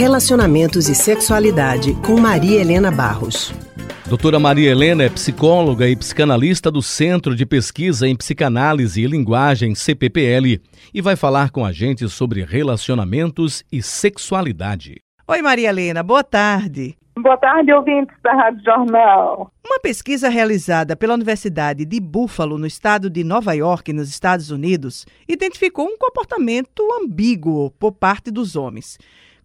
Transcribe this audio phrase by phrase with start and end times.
[0.00, 3.52] Relacionamentos e Sexualidade, com Maria Helena Barros.
[4.08, 9.74] Doutora Maria Helena é psicóloga e psicanalista do Centro de Pesquisa em Psicanálise e Linguagem,
[9.74, 10.58] CPPL,
[10.94, 15.02] e vai falar com a gente sobre relacionamentos e sexualidade.
[15.28, 16.96] Oi, Maria Helena, boa tarde.
[17.18, 19.52] Boa tarde, ouvintes da Rádio Jornal.
[19.62, 25.04] Uma pesquisa realizada pela Universidade de Buffalo, no estado de Nova York, nos Estados Unidos,
[25.28, 28.96] identificou um comportamento ambíguo por parte dos homens.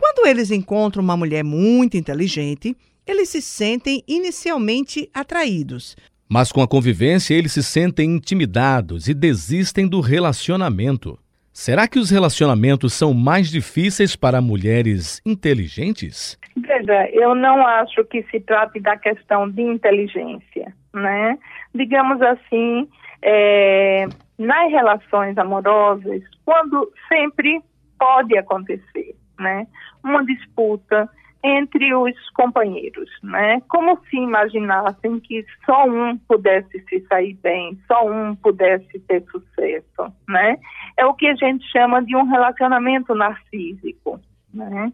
[0.00, 2.74] Quando eles encontram uma mulher muito inteligente,
[3.06, 5.94] eles se sentem inicialmente atraídos.
[6.26, 11.18] Mas com a convivência, eles se sentem intimidados e desistem do relacionamento.
[11.52, 16.38] Será que os relacionamentos são mais difíceis para mulheres inteligentes?
[16.56, 21.36] Veja, eu não acho que se trate da questão de inteligência, né?
[21.74, 22.88] Digamos assim,
[23.20, 24.06] é,
[24.38, 27.60] nas relações amorosas, quando sempre
[27.98, 28.99] pode acontecer,
[29.40, 29.66] né?
[30.04, 31.08] Uma disputa
[31.42, 33.62] entre os companheiros, né?
[33.68, 40.12] Como se imaginassem que só um pudesse se sair bem, só um pudesse ter sucesso,
[40.28, 40.58] né?
[40.98, 44.20] É o que a gente chama de um relacionamento narcísico,
[44.52, 44.92] né?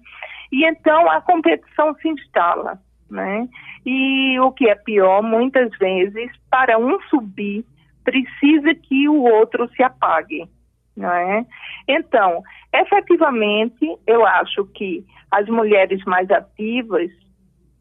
[0.52, 2.78] E então a competição se instala,
[3.10, 3.48] né?
[3.84, 7.64] E o que é pior, muitas vezes, para um subir,
[8.04, 10.48] precisa que o outro se apague,
[10.96, 11.44] não é?
[11.88, 17.10] Então, efetivamente, eu acho que as mulheres mais ativas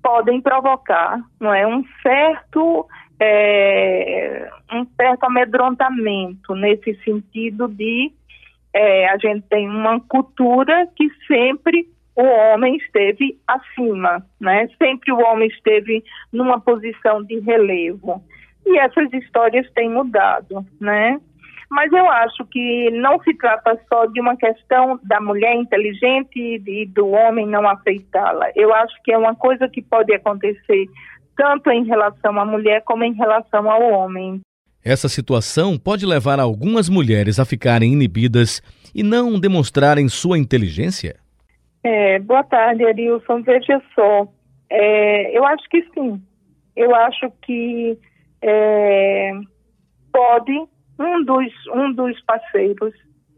[0.03, 2.87] podem provocar, não é, um certo
[3.19, 8.11] é, um certo amedrontamento nesse sentido de
[8.73, 14.67] é, a gente tem uma cultura que sempre o homem esteve acima, né?
[14.77, 18.21] Sempre o homem esteve numa posição de relevo.
[18.65, 21.19] E essas histórias têm mudado, né?
[21.75, 26.85] Mas eu acho que não se trata só de uma questão da mulher inteligente e
[26.85, 28.49] do homem não aceitá-la.
[28.55, 30.87] Eu acho que é uma coisa que pode acontecer
[31.35, 34.39] tanto em relação à mulher como em relação ao homem.
[34.85, 38.61] Essa situação pode levar algumas mulheres a ficarem inibidas
[38.95, 41.17] e não demonstrarem sua inteligência?
[41.83, 43.41] É, boa tarde, Arilson.
[43.41, 44.29] Veja só,
[44.69, 46.21] é, eu acho que sim.
[46.73, 47.99] Eu acho que
[48.41, 49.33] é,
[50.13, 52.93] pode um dos, um dos parceiros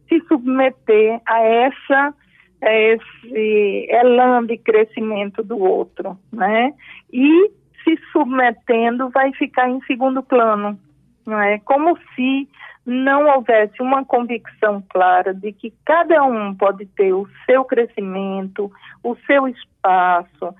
[0.07, 2.13] se submeter a essa
[2.61, 6.73] a esse elan de crescimento do outro, né?
[7.13, 7.51] E
[7.83, 10.79] se submetendo vai ficar em segundo plano,
[11.25, 11.59] não é?
[11.59, 12.49] Como se
[12.87, 18.71] não houvesse uma convicção clara de que cada um pode ter o seu crescimento,
[19.03, 20.55] o seu espaço,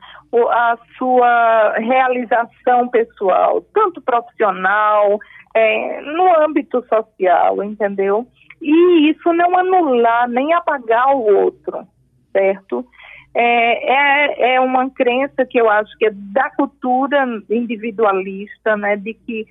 [0.51, 5.17] a sua realização pessoal, tanto profissional,
[5.55, 8.27] é, no âmbito social, entendeu?
[8.61, 11.87] E isso não anular nem apagar o outro,
[12.33, 12.85] certo?
[13.33, 19.13] É, é, é uma crença que eu acho que é da cultura individualista, né, de
[19.13, 19.47] que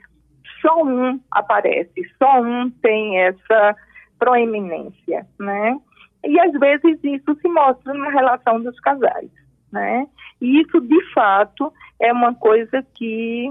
[0.61, 3.77] só um aparece, só um tem essa
[4.19, 5.79] proeminência, né?
[6.25, 9.31] E às vezes isso se mostra na relação dos casais,
[9.73, 10.07] né?
[10.41, 13.51] E isso de fato é uma coisa que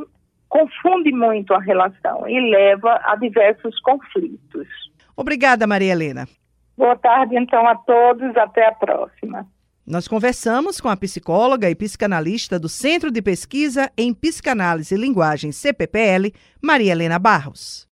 [0.49, 4.67] confunde muito a relação e leva a diversos conflitos.
[5.15, 6.27] Obrigada, Maria Helena.
[6.77, 8.35] Boa tarde, então, a todos.
[8.35, 9.47] Até a próxima.
[9.85, 15.51] Nós conversamos com a psicóloga e psicanalista do Centro de Pesquisa em Psicanálise e Linguagem,
[15.51, 17.87] CPPL, Maria Helena Barros.